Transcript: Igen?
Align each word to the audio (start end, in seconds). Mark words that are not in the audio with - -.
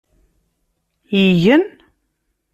Igen? 1.21 1.63